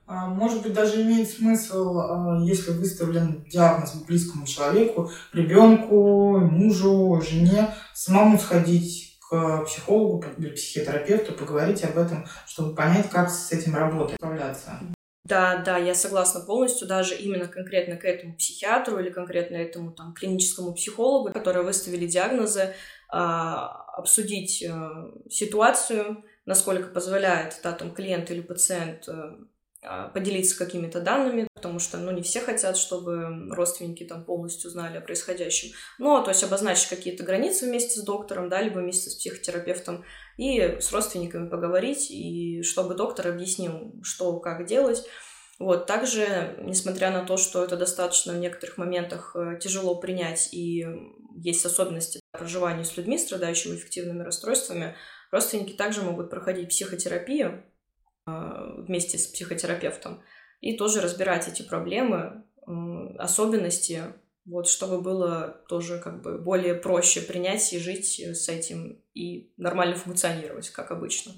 А, 0.08 0.28
может 0.28 0.64
быть, 0.64 0.74
даже 0.74 1.02
имеет 1.04 1.30
смысл, 1.30 1.98
а, 2.00 2.40
если 2.44 2.72
выставлен 2.72 3.46
диагноз 3.50 3.94
близкому 4.08 4.48
человеку, 4.48 5.12
ребенку, 5.34 6.40
мужу, 6.40 7.22
жене, 7.22 7.74
самому 7.94 8.40
сходить 8.40 9.20
к 9.30 9.64
психологу 9.66 10.26
психотерапевту, 10.56 11.34
поговорить 11.34 11.84
об 11.84 11.98
этом, 11.98 12.26
чтобы 12.48 12.76
понять, 12.76 13.10
как 13.10 13.30
с 13.30 13.52
этим 13.52 13.76
работать, 13.76 14.16
справляться. 14.16 14.80
Да, 15.32 15.64
да, 15.66 15.78
я 15.78 15.96
согласна 15.96 16.42
полностью, 16.42 16.90
даже 16.90 17.16
именно 17.16 17.48
конкретно 17.48 17.96
к 17.96 18.04
этому 18.04 18.36
психиатру 18.36 19.00
или 19.00 19.10
конкретно 19.10 19.56
этому 19.56 19.94
там 19.94 20.14
клиническому 20.14 20.74
психологу, 20.74 21.32
которые 21.32 21.64
выставили 21.64 22.06
диагнозы, 22.06 22.74
а, 23.08 23.86
обсудить 23.96 24.62
а, 24.62 25.10
ситуацию, 25.30 26.26
насколько 26.46 26.90
позволяет 26.90 27.62
да, 27.64 27.72
там 27.72 27.94
клиент 27.94 28.30
или 28.30 28.42
пациент 28.42 29.08
э, 29.08 29.38
а, 29.84 30.10
поделиться 30.10 30.58
какими-то 30.58 31.00
данными, 31.00 31.48
потому 31.62 31.78
что, 31.78 31.98
ну, 31.98 32.10
не 32.10 32.24
все 32.24 32.40
хотят, 32.40 32.76
чтобы 32.76 33.54
родственники 33.54 34.04
там 34.04 34.26
полностью 34.26 34.72
знали 34.72 34.98
о 34.98 35.02
происходящем. 35.02 35.74
Но, 36.00 36.24
то 36.24 36.32
есть 36.32 36.44
обозначить 36.44 36.90
какие-то 36.90 37.24
границы 37.24 37.68
вместе 37.68 38.00
с 38.00 38.04
доктором, 38.04 38.50
да, 38.50 38.60
либо 38.62 38.80
вместе 38.80 39.12
с 39.12 39.16
психотерапевтом, 39.16 40.04
и 40.38 40.80
с 40.80 40.92
родственниками 40.92 41.50
поговорить, 41.50 42.10
и 42.10 42.64
чтобы 42.64 42.96
доктор 42.96 43.28
объяснил, 43.28 43.94
что, 44.02 44.40
как 44.40 44.66
делать. 44.66 45.06
Вот, 45.60 45.86
также, 45.86 46.58
несмотря 46.64 47.12
на 47.12 47.24
то, 47.24 47.38
что 47.38 47.64
это 47.64 47.78
достаточно 47.78 48.34
в 48.34 48.38
некоторых 48.38 48.80
моментах 48.80 49.36
э, 49.36 49.60
тяжело 49.62 49.94
принять 49.94 50.52
и 50.52 50.84
есть 51.36 51.64
особенности 51.64 52.20
проживания 52.32 52.84
с 52.84 52.98
людьми, 52.98 53.20
страдающими 53.20 53.76
эффективными 53.76 54.24
расстройствами, 54.24 54.96
родственники 55.30 55.74
также 55.74 56.02
могут 56.02 56.32
проходить 56.32 56.70
психотерапию, 56.70 57.64
а, 58.26 58.76
вместе 58.78 59.18
с 59.18 59.28
психотерапевтом 59.28 60.22
и 60.62 60.78
тоже 60.78 61.02
разбирать 61.02 61.48
эти 61.48 61.62
проблемы, 61.62 62.44
особенности, 63.18 64.04
вот, 64.46 64.68
чтобы 64.68 65.02
было 65.02 65.62
тоже 65.68 66.00
как 66.00 66.22
бы 66.22 66.38
более 66.38 66.76
проще 66.76 67.22
принять 67.22 67.74
и 67.74 67.80
жить 67.80 68.20
с 68.20 68.48
этим 68.48 69.02
и 69.14 69.52
нормально 69.58 69.96
функционировать, 69.96 70.70
как 70.70 70.92
обычно. 70.92 71.34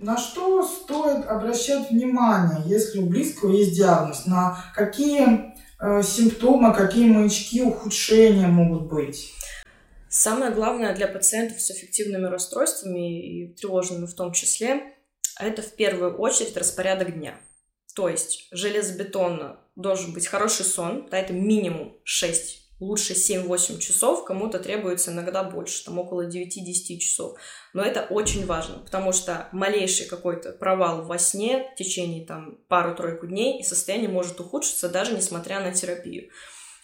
На 0.00 0.18
что 0.18 0.64
стоит 0.64 1.24
обращать 1.26 1.90
внимание, 1.90 2.64
если 2.66 2.98
у 2.98 3.06
близкого 3.06 3.52
есть 3.52 3.76
диагноз? 3.76 4.26
На 4.26 4.58
какие 4.74 5.52
Э, 5.84 6.00
симптомы, 6.00 6.72
какие 6.72 7.10
маячки 7.10 7.60
ухудшения 7.60 8.46
могут 8.46 8.82
быть? 8.82 9.32
Самое 10.14 10.52
главное 10.52 10.94
для 10.94 11.08
пациентов 11.08 11.58
с 11.62 11.70
эффективными 11.70 12.26
расстройствами 12.26 13.46
и 13.46 13.54
тревожными 13.54 14.04
в 14.04 14.12
том 14.12 14.32
числе, 14.32 14.94
это 15.40 15.62
в 15.62 15.72
первую 15.72 16.18
очередь 16.18 16.54
распорядок 16.54 17.14
дня. 17.14 17.40
То 17.94 18.10
есть 18.10 18.46
железобетонно 18.50 19.60
должен 19.74 20.12
быть 20.12 20.26
хороший 20.26 20.66
сон, 20.66 21.08
да, 21.10 21.16
это 21.18 21.32
минимум 21.32 21.96
6 22.04 22.62
лучше 22.78 23.14
7-8 23.14 23.78
часов, 23.78 24.26
кому-то 24.26 24.58
требуется 24.58 25.12
иногда 25.12 25.44
больше, 25.44 25.82
там 25.82 25.98
около 25.98 26.28
9-10 26.28 26.98
часов. 26.98 27.38
Но 27.72 27.82
это 27.82 28.02
очень 28.10 28.44
важно, 28.44 28.80
потому 28.80 29.14
что 29.14 29.48
малейший 29.52 30.04
какой-то 30.04 30.52
провал 30.52 31.06
во 31.06 31.16
сне 31.16 31.70
в 31.72 31.78
течение 31.78 32.26
там 32.26 32.58
пару-тройку 32.68 33.26
дней, 33.28 33.60
и 33.60 33.64
состояние 33.64 34.10
может 34.10 34.38
ухудшиться 34.40 34.90
даже 34.90 35.16
несмотря 35.16 35.60
на 35.60 35.72
терапию. 35.72 36.28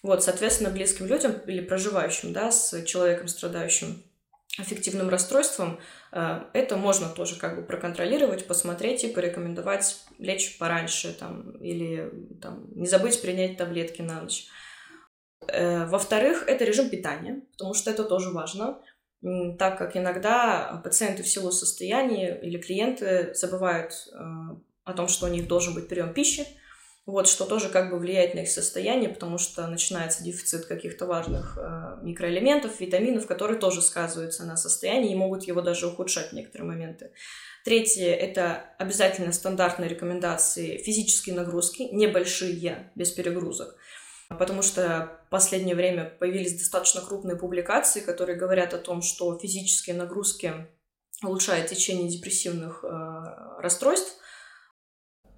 Вот, 0.02 0.22
соответственно, 0.22 0.70
близким 0.70 1.06
людям 1.06 1.32
или 1.46 1.60
проживающим, 1.60 2.32
да, 2.32 2.50
с 2.52 2.84
человеком, 2.84 3.28
страдающим 3.28 4.02
аффективным 4.58 5.08
расстройством, 5.08 5.80
э, 6.12 6.40
это 6.52 6.76
можно 6.76 7.08
тоже 7.08 7.36
как 7.36 7.56
бы 7.56 7.62
проконтролировать, 7.62 8.46
посмотреть 8.46 9.04
и 9.04 9.08
порекомендовать 9.08 10.00
лечь 10.18 10.58
пораньше 10.58 11.12
там, 11.12 11.50
или 11.58 12.10
там, 12.40 12.66
не 12.74 12.86
забыть 12.86 13.20
принять 13.20 13.56
таблетки 13.56 14.02
на 14.02 14.22
ночь. 14.22 14.46
Э, 15.48 15.86
во-вторых, 15.86 16.44
это 16.46 16.64
режим 16.64 16.90
питания, 16.90 17.42
потому 17.52 17.74
что 17.74 17.90
это 17.90 18.04
тоже 18.04 18.30
важно, 18.30 18.80
так 19.58 19.78
как 19.78 19.96
иногда 19.96 20.80
пациенты 20.84 21.22
в 21.24 21.28
силу 21.28 21.50
состояния 21.50 22.40
или 22.40 22.58
клиенты 22.58 23.34
забывают 23.34 23.92
э, 24.12 24.18
о 24.84 24.92
том, 24.92 25.08
что 25.08 25.26
у 25.26 25.28
них 25.28 25.48
должен 25.48 25.74
быть 25.74 25.88
прием 25.88 26.12
пищи, 26.14 26.46
вот, 27.08 27.26
что 27.26 27.44
тоже 27.44 27.68
как 27.68 27.90
бы 27.90 27.98
влияет 27.98 28.34
на 28.34 28.40
их 28.40 28.50
состояние, 28.50 29.08
потому 29.08 29.38
что 29.38 29.66
начинается 29.66 30.22
дефицит 30.22 30.66
каких-то 30.66 31.06
важных 31.06 31.58
э, 31.58 31.96
микроэлементов, 32.02 32.78
витаминов, 32.80 33.26
которые 33.26 33.58
тоже 33.58 33.82
сказываются 33.82 34.44
на 34.44 34.56
состоянии 34.56 35.12
и 35.12 35.16
могут 35.16 35.44
его 35.44 35.60
даже 35.60 35.86
ухудшать 35.86 36.30
в 36.30 36.32
некоторые 36.34 36.68
моменты. 36.68 37.10
Третье– 37.64 38.14
это 38.14 38.74
обязательно 38.78 39.32
стандартные 39.32 39.88
рекомендации 39.88 40.76
физические 40.78 41.34
нагрузки, 41.34 41.82
небольшие, 41.90 42.92
без 42.94 43.10
перегрузок– 43.10 43.74
потому 44.36 44.62
что 44.62 45.18
в 45.26 45.30
последнее 45.30 45.74
время 45.74 46.04
появились 46.04 46.58
достаточно 46.58 47.00
крупные 47.00 47.36
публикации, 47.36 48.00
которые 48.00 48.36
говорят 48.36 48.74
о 48.74 48.78
том, 48.78 49.00
что 49.00 49.38
физические 49.38 49.96
нагрузки 49.96 50.66
улучшают 51.22 51.68
течение 51.68 52.08
депрессивных 52.08 52.84
э, 52.84 52.88
расстройств. 53.58 54.14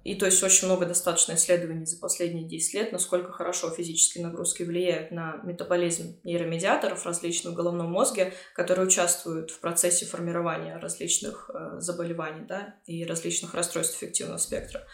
И 0.03 0.15
то 0.15 0.25
есть 0.25 0.41
очень 0.41 0.67
много 0.67 0.85
достаточно 0.85 1.33
исследований 1.33 1.85
за 1.85 1.99
последние 1.99 2.47
10 2.47 2.73
лет, 2.73 2.91
насколько 2.91 3.31
хорошо 3.31 3.69
физические 3.69 4.25
нагрузки 4.25 4.63
влияют 4.63 5.11
на 5.11 5.39
метаболизм 5.43 6.19
нейромедиаторов 6.23 7.05
различных 7.05 7.53
в 7.53 7.55
головном 7.55 7.91
мозге, 7.91 8.33
которые 8.55 8.87
участвуют 8.87 9.51
в 9.51 9.59
процессе 9.59 10.05
формирования 10.05 10.77
различных 10.77 11.51
э, 11.53 11.79
заболеваний 11.79 12.45
да, 12.47 12.75
и 12.85 13.05
различных 13.05 13.53
расстройств 13.53 13.97
эффективного 13.97 14.37
спектра. 14.37 14.87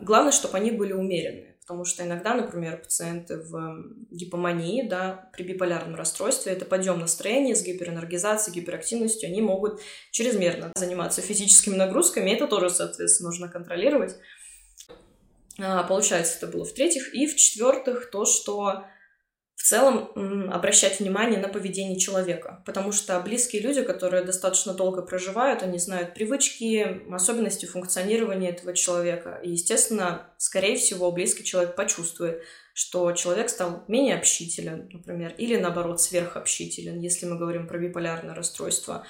Главное, 0.00 0.32
чтобы 0.32 0.56
они 0.56 0.70
были 0.70 0.92
умеренные 0.92 1.51
потому 1.62 1.84
что 1.84 2.04
иногда, 2.04 2.34
например, 2.34 2.82
пациенты 2.82 3.38
в 3.38 3.84
гипомании, 4.10 4.86
да, 4.86 5.30
при 5.32 5.44
биполярном 5.44 5.94
расстройстве, 5.94 6.52
это 6.52 6.64
подъем 6.64 6.98
настроения 7.00 7.54
с 7.54 7.62
гиперэнергизацией, 7.62 8.60
гиперактивностью, 8.60 9.28
они 9.28 9.40
могут 9.40 9.80
чрезмерно 10.10 10.72
заниматься 10.76 11.22
физическими 11.22 11.76
нагрузками, 11.76 12.30
это 12.30 12.46
тоже, 12.46 12.70
соответственно, 12.70 13.30
нужно 13.30 13.48
контролировать. 13.48 14.16
А, 15.58 15.84
получается, 15.84 16.38
это 16.38 16.46
было 16.48 16.64
в-третьих. 16.64 17.14
И 17.14 17.26
в-четвертых, 17.26 18.10
то, 18.10 18.24
что 18.24 18.84
в 19.62 19.64
целом 19.64 20.10
обращать 20.52 20.98
внимание 20.98 21.38
на 21.38 21.46
поведение 21.46 21.96
человека, 21.96 22.64
потому 22.66 22.90
что 22.90 23.20
близкие 23.20 23.62
люди, 23.62 23.82
которые 23.82 24.24
достаточно 24.24 24.74
долго 24.74 25.02
проживают, 25.02 25.62
они 25.62 25.78
знают 25.78 26.14
привычки, 26.14 27.00
особенности 27.12 27.66
функционирования 27.66 28.50
этого 28.50 28.74
человека. 28.74 29.38
И, 29.40 29.50
естественно, 29.50 30.26
скорее 30.36 30.76
всего, 30.76 31.12
близкий 31.12 31.44
человек 31.44 31.76
почувствует, 31.76 32.42
что 32.74 33.12
человек 33.12 33.48
стал 33.48 33.84
менее 33.86 34.16
общителен, 34.16 34.88
например, 34.92 35.32
или 35.38 35.56
наоборот 35.56 36.00
сверхобщителен, 36.00 36.98
если 36.98 37.26
мы 37.26 37.38
говорим 37.38 37.68
про 37.68 37.78
биполярное 37.78 38.34
расстройство, 38.34 39.06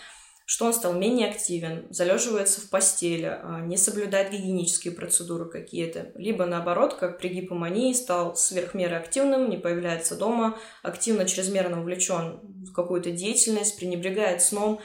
что 0.52 0.66
он 0.66 0.74
стал 0.74 0.92
менее 0.92 1.30
активен, 1.30 1.86
залеживается 1.88 2.60
в 2.60 2.68
постели, 2.68 3.38
а, 3.42 3.62
не 3.62 3.78
соблюдает 3.78 4.32
гигиенические 4.32 4.92
процедуры 4.92 5.46
какие-то, 5.46 6.12
либо 6.14 6.44
наоборот, 6.44 6.92
как 6.92 7.16
при 7.16 7.28
гипомании, 7.28 7.94
стал 7.94 8.36
сверхмеры 8.36 8.96
активным, 8.96 9.48
не 9.48 9.56
появляется 9.56 10.14
дома, 10.14 10.58
активно 10.82 11.24
чрезмерно 11.24 11.80
увлечен 11.80 12.38
в 12.68 12.72
какую-то 12.74 13.12
деятельность, 13.12 13.78
пренебрегает 13.78 14.42
сном, 14.42 14.78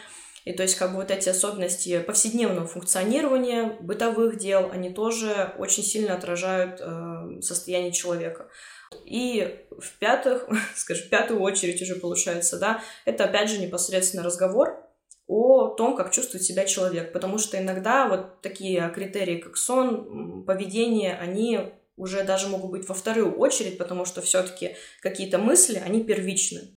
и 0.46 0.54
то 0.54 0.64
есть 0.64 0.76
как 0.76 0.92
бы 0.92 1.00
вот 1.00 1.12
эти 1.12 1.28
особенности 1.28 2.00
повседневного 2.00 2.66
функционирования, 2.66 3.76
бытовых 3.82 4.38
дел, 4.38 4.70
они 4.72 4.90
тоже 4.90 5.54
очень 5.58 5.84
сильно 5.84 6.14
отражают 6.14 6.80
э, 6.80 7.42
состояние 7.42 7.92
человека. 7.92 8.48
И 9.04 9.66
в-пятых, 9.78 10.48
скажем, 10.78 11.08
в 11.08 11.10
пятую 11.10 11.42
очередь 11.42 11.82
уже 11.82 11.96
получается, 11.96 12.58
да, 12.58 12.82
это 13.04 13.26
опять 13.26 13.50
же 13.50 13.58
непосредственно 13.58 14.24
разговор 14.24 14.87
о 15.28 15.68
том, 15.68 15.96
как 15.96 16.12
чувствует 16.12 16.44
себя 16.44 16.66
человек. 16.66 17.12
Потому 17.14 17.38
что 17.38 17.58
иногда 17.58 18.08
вот 18.08 18.42
такие 18.42 18.90
критерии, 18.94 19.38
как 19.38 19.58
сон, 19.58 20.44
поведение, 20.46 21.16
они 21.16 21.74
уже 21.98 22.24
даже 22.24 22.48
могут 22.48 22.72
быть 22.72 22.88
во 22.88 22.96
вторую 22.96 23.38
очередь, 23.38 23.78
потому 23.78 24.06
что 24.06 24.22
все-таки 24.22 24.76
какие-то 25.02 25.38
мысли, 25.38 25.82
они 25.84 26.04
первичны. 26.04 26.74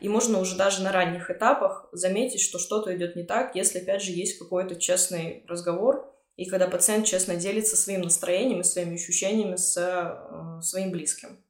И 0.00 0.08
можно 0.08 0.38
уже 0.38 0.56
даже 0.56 0.82
на 0.82 0.92
ранних 0.92 1.30
этапах 1.30 1.88
заметить, 1.92 2.40
что 2.40 2.58
что-то 2.58 2.94
идет 2.96 3.16
не 3.16 3.24
так, 3.24 3.54
если, 3.54 3.78
опять 3.78 4.02
же, 4.02 4.12
есть 4.12 4.38
какой-то 4.38 4.76
честный 4.76 5.44
разговор, 5.48 6.10
и 6.36 6.46
когда 6.46 6.66
пациент 6.66 7.06
честно 7.06 7.36
делится 7.36 7.76
своим 7.76 8.02
настроением 8.02 8.60
и 8.60 8.64
своими 8.64 8.94
ощущениями 8.94 9.56
с 9.56 9.76
э, 9.76 10.62
своим 10.62 10.90
близким. 10.90 11.43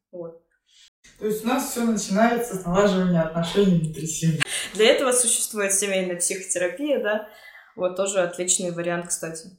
То 1.19 1.27
есть 1.27 1.45
у 1.45 1.49
нас 1.49 1.71
все 1.71 1.85
начинается 1.85 2.57
с 2.57 2.65
налаживания 2.65 3.23
отношений 3.23 3.79
внутри 3.79 4.07
семьи. 4.07 4.43
Для 4.75 4.91
этого 4.91 5.13
существует 5.13 5.73
семейная 5.73 6.17
психотерапия, 6.17 7.03
да. 7.03 7.29
Вот 7.77 7.97
тоже 7.97 8.21
отличный 8.21 8.73
вариант, 8.73 9.09
кстати. 9.09 9.51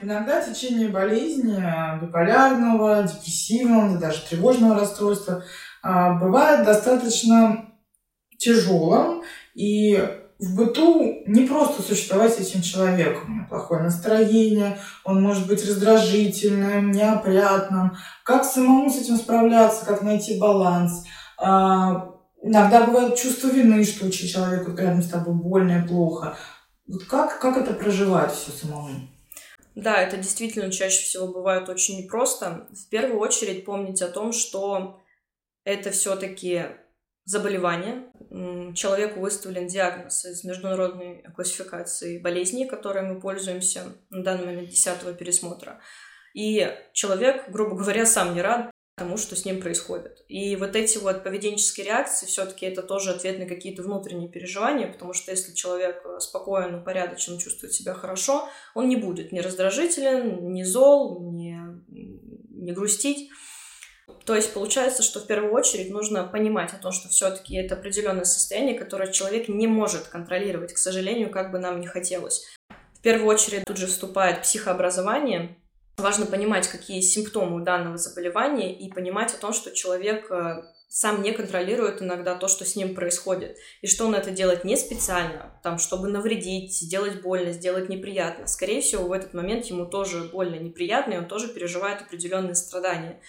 Иногда 0.00 0.42
течение 0.42 0.88
болезни, 0.88 1.56
биполярного, 2.02 3.04
депрессивного, 3.04 3.98
даже 3.98 4.20
тревожного 4.28 4.78
расстройства 4.78 5.44
а, 5.82 6.18
бывает 6.18 6.66
достаточно 6.66 7.72
тяжелым, 8.36 9.22
и 9.54 9.98
в 10.44 10.54
быту 10.54 11.22
не 11.26 11.46
просто 11.46 11.82
существовать 11.82 12.34
с 12.34 12.38
этим 12.38 12.62
человеком. 12.62 13.46
Плохое 13.48 13.82
настроение, 13.82 14.78
он 15.04 15.22
может 15.22 15.46
быть 15.46 15.66
раздражительным, 15.66 16.90
неопрятным. 16.90 17.96
Как 18.24 18.44
самому 18.44 18.90
с 18.90 19.00
этим 19.00 19.16
справляться, 19.16 19.84
как 19.84 20.02
найти 20.02 20.38
баланс. 20.38 21.04
А, 21.38 22.10
иногда 22.42 22.86
бывает 22.86 23.16
чувство 23.16 23.48
вины, 23.48 23.84
что 23.84 24.10
человеку 24.10 24.76
рядом 24.76 25.02
с 25.02 25.08
тобой 25.08 25.34
больно 25.34 25.82
и 25.82 25.88
плохо. 25.88 26.36
Вот 26.86 27.04
как, 27.04 27.38
как 27.38 27.56
это 27.56 27.72
проживать 27.72 28.32
все 28.32 28.50
самому? 28.50 29.08
Да, 29.74 30.00
это 30.00 30.18
действительно 30.18 30.70
чаще 30.70 31.02
всего 31.02 31.26
бывает 31.26 31.68
очень 31.68 31.98
непросто. 31.98 32.68
В 32.70 32.88
первую 32.90 33.18
очередь 33.18 33.64
помнить 33.64 34.02
о 34.02 34.08
том, 34.08 34.32
что 34.32 35.00
это 35.64 35.90
все-таки 35.90 36.66
заболевание. 37.24 38.04
Человеку 38.74 39.20
выставлен 39.20 39.66
диагноз 39.66 40.24
из 40.24 40.44
международной 40.44 41.24
классификации 41.34 42.18
болезней, 42.18 42.66
которой 42.66 43.02
мы 43.02 43.20
пользуемся 43.20 43.96
на 44.10 44.22
данный 44.22 44.46
момент 44.46 44.70
10 44.70 45.16
пересмотра. 45.16 45.80
И 46.34 46.68
человек, 46.92 47.48
грубо 47.48 47.76
говоря, 47.76 48.06
сам 48.06 48.34
не 48.34 48.42
рад 48.42 48.70
тому, 48.96 49.16
что 49.16 49.34
с 49.34 49.44
ним 49.44 49.60
происходит. 49.60 50.24
И 50.28 50.54
вот 50.56 50.76
эти 50.76 50.98
вот 50.98 51.24
поведенческие 51.24 51.86
реакции, 51.86 52.26
все-таки 52.26 52.66
это 52.66 52.82
тоже 52.82 53.10
ответ 53.10 53.38
на 53.40 53.46
какие-то 53.46 53.82
внутренние 53.82 54.28
переживания, 54.28 54.86
потому 54.86 55.12
что 55.12 55.32
если 55.32 55.52
человек 55.52 56.02
э, 56.04 56.20
спокоен, 56.20 56.76
упорядочен, 56.76 57.38
чувствует 57.38 57.72
себя 57.72 57.94
хорошо, 57.94 58.48
он 58.74 58.88
не 58.88 58.96
будет 58.96 59.32
ни 59.32 59.40
раздражителен, 59.40 60.52
ни 60.52 60.62
зол, 60.62 61.32
ни, 61.32 61.58
ни 61.88 62.70
грустить. 62.70 63.30
То 64.26 64.34
есть 64.34 64.54
получается, 64.54 65.02
что 65.02 65.20
в 65.20 65.26
первую 65.26 65.52
очередь 65.52 65.90
нужно 65.90 66.24
понимать 66.24 66.72
о 66.72 66.78
том, 66.78 66.92
что 66.92 67.08
все-таки 67.08 67.56
это 67.56 67.74
определенное 67.74 68.24
состояние, 68.24 68.78
которое 68.78 69.12
человек 69.12 69.48
не 69.48 69.66
может 69.66 70.04
контролировать, 70.04 70.72
к 70.72 70.78
сожалению, 70.78 71.30
как 71.30 71.50
бы 71.50 71.58
нам 71.58 71.80
не 71.80 71.86
хотелось. 71.86 72.46
В 72.94 73.02
первую 73.02 73.28
очередь 73.28 73.64
тут 73.66 73.76
же 73.76 73.86
вступает 73.86 74.42
психообразование, 74.42 75.56
Важно 75.96 76.26
понимать, 76.26 76.66
какие 76.66 77.00
симптомы 77.00 77.56
у 77.56 77.64
данного 77.64 77.98
заболевания 77.98 78.76
и 78.76 78.90
понимать 78.90 79.32
о 79.32 79.38
том, 79.38 79.52
что 79.52 79.70
человек 79.70 80.28
э, 80.28 80.64
сам 80.88 81.22
не 81.22 81.30
контролирует 81.30 82.02
иногда 82.02 82.34
то, 82.34 82.48
что 82.48 82.64
с 82.64 82.74
ним 82.74 82.96
происходит, 82.96 83.56
и 83.80 83.86
что 83.86 84.06
он 84.06 84.16
это 84.16 84.32
делает 84.32 84.64
не 84.64 84.76
специально, 84.76 85.56
там, 85.62 85.78
чтобы 85.78 86.08
навредить, 86.08 86.74
сделать 86.74 87.22
больно, 87.22 87.52
сделать 87.52 87.88
неприятно. 87.88 88.48
Скорее 88.48 88.80
всего, 88.80 89.04
в 89.04 89.12
этот 89.12 89.34
момент 89.34 89.66
ему 89.66 89.86
тоже 89.86 90.24
больно, 90.24 90.56
неприятно, 90.56 91.12
и 91.12 91.18
он 91.18 91.28
тоже 91.28 91.46
переживает 91.46 92.02
определенные 92.02 92.56
страдания. 92.56 93.20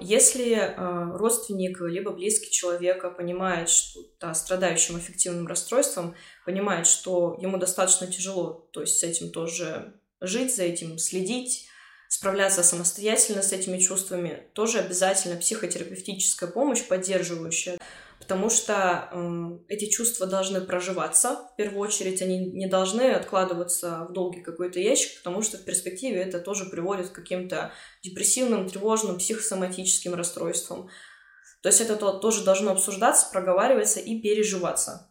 Если 0.00 0.54
э, 0.54 1.16
родственник 1.16 1.80
либо 1.80 2.10
близкий 2.10 2.50
человека 2.50 3.10
понимает, 3.10 3.68
что 3.68 4.00
да, 4.18 4.32
страдающим 4.32 4.96
аффективным 4.96 5.46
расстройством, 5.46 6.14
понимает, 6.46 6.86
что 6.86 7.36
ему 7.40 7.58
достаточно 7.58 8.06
тяжело, 8.06 8.68
то 8.72 8.80
есть 8.80 8.98
с 8.98 9.02
этим 9.02 9.30
тоже 9.30 10.00
жить 10.20 10.54
за 10.54 10.62
этим, 10.62 10.98
следить, 10.98 11.68
справляться 12.08 12.62
самостоятельно 12.62 13.42
с 13.42 13.52
этими 13.52 13.78
чувствами, 13.78 14.42
тоже 14.54 14.78
обязательно 14.78 15.36
психотерапевтическая 15.36 16.50
помощь 16.50 16.82
поддерживающая, 16.86 17.78
потому 18.20 18.50
что 18.50 19.08
э, 19.10 19.74
эти 19.74 19.90
чувства 19.90 20.26
должны 20.26 20.60
проживаться. 20.60 21.48
В 21.52 21.56
первую 21.56 21.80
очередь 21.80 22.22
они 22.22 22.38
не 22.38 22.66
должны 22.66 23.10
откладываться 23.10 24.06
в 24.08 24.12
долгий 24.12 24.42
какой-то 24.42 24.78
ящик, 24.78 25.18
потому 25.18 25.42
что 25.42 25.58
в 25.58 25.64
перспективе 25.64 26.20
это 26.20 26.38
тоже 26.38 26.66
приводит 26.66 27.08
к 27.08 27.14
каким-то 27.14 27.72
депрессивным, 28.02 28.68
тревожным, 28.68 29.18
психосоматическим 29.18 30.14
расстройствам. 30.14 30.88
То 31.62 31.68
есть 31.68 31.80
это 31.80 31.96
тоже 31.96 32.44
должно 32.44 32.72
обсуждаться, 32.72 33.28
проговариваться 33.32 34.00
и 34.00 34.20
переживаться 34.20 35.10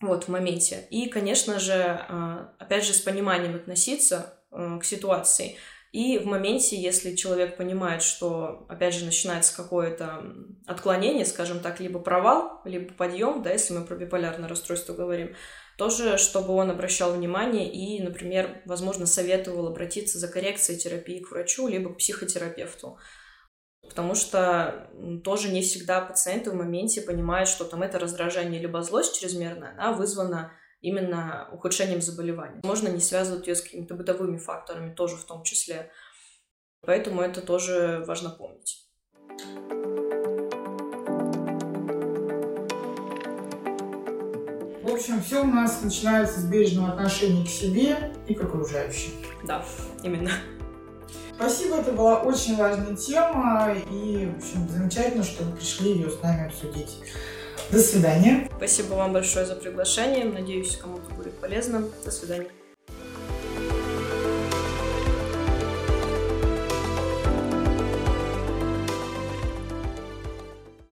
вот 0.00 0.24
в 0.24 0.28
моменте. 0.28 0.86
И, 0.90 1.08
конечно 1.08 1.58
же, 1.58 1.74
а, 1.74 2.54
опять 2.58 2.84
же, 2.84 2.94
с 2.94 3.00
пониманием 3.00 3.54
относиться 3.54 4.34
э, 4.50 4.78
к 4.80 4.84
ситуации. 4.84 5.56
И 5.92 6.18
в 6.18 6.26
моменте, 6.26 6.80
если 6.80 7.16
человек 7.16 7.56
понимает, 7.56 8.02
что, 8.02 8.64
опять 8.68 8.94
же, 8.94 9.04
начинается 9.04 9.56
какое-то 9.56 10.24
отклонение, 10.66 11.26
скажем 11.26 11.58
так, 11.58 11.80
либо 11.80 11.98
провал, 11.98 12.60
либо 12.64 12.92
подъем, 12.94 13.42
да, 13.42 13.50
если 13.50 13.74
мы 13.74 13.84
про 13.84 13.96
биполярное 13.96 14.48
расстройство 14.48 14.94
говорим, 14.94 15.34
тоже, 15.76 16.16
чтобы 16.16 16.54
он 16.54 16.70
обращал 16.70 17.12
внимание 17.12 17.72
и, 17.72 18.00
например, 18.02 18.62
возможно, 18.66 19.06
советовал 19.06 19.66
обратиться 19.66 20.18
за 20.18 20.28
коррекцией 20.28 20.78
терапии 20.78 21.20
к 21.20 21.32
врачу, 21.32 21.66
либо 21.66 21.92
к 21.92 21.98
психотерапевту. 21.98 22.98
Потому 23.82 24.14
что 24.14 24.90
тоже 25.24 25.48
не 25.48 25.62
всегда 25.62 26.00
пациенты 26.02 26.52
в 26.52 26.54
моменте 26.54 27.00
понимают, 27.00 27.48
что 27.48 27.64
там 27.64 27.82
это 27.82 27.98
раздражение 27.98 28.60
либо 28.60 28.82
злость 28.82 29.18
чрезмерная, 29.18 29.72
она 29.72 29.92
вызвана 29.92 30.52
именно 30.80 31.48
ухудшением 31.52 32.00
заболевания. 32.00 32.60
Можно 32.64 32.88
не 32.88 33.00
связывать 33.00 33.46
ее 33.46 33.54
с 33.54 33.62
какими-то 33.62 33.94
бытовыми 33.94 34.38
факторами 34.38 34.94
тоже 34.94 35.16
в 35.16 35.24
том 35.24 35.42
числе. 35.42 35.90
Поэтому 36.82 37.20
это 37.20 37.42
тоже 37.42 38.02
важно 38.06 38.30
помнить. 38.30 38.86
В 44.82 44.92
общем, 44.92 45.22
все 45.22 45.42
у 45.42 45.46
нас 45.46 45.82
начинается 45.82 46.40
с 46.40 46.44
бережного 46.44 46.92
отношения 46.92 47.44
к 47.44 47.48
себе 47.48 48.12
и 48.26 48.34
к 48.34 48.42
окружающим. 48.42 49.12
Да, 49.44 49.64
именно. 50.02 50.30
Спасибо, 51.34 51.76
это 51.76 51.92
была 51.92 52.20
очень 52.22 52.56
важная 52.56 52.94
тема, 52.96 53.74
и, 53.90 54.26
в 54.26 54.36
общем, 54.36 54.68
замечательно, 54.68 55.22
что 55.22 55.44
вы 55.44 55.56
пришли 55.56 55.92
ее 55.92 56.10
с 56.10 56.20
нами 56.22 56.46
обсудить. 56.46 56.98
До 57.70 57.78
свидания. 57.78 58.48
Спасибо 58.56 58.94
вам 58.94 59.12
большое 59.12 59.46
за 59.46 59.54
приглашение. 59.54 60.24
Надеюсь, 60.24 60.76
кому-то 60.76 61.12
будет 61.14 61.34
полезно. 61.34 61.84
До 62.04 62.10
свидания. 62.10 62.48